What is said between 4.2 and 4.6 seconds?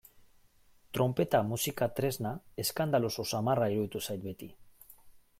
beti.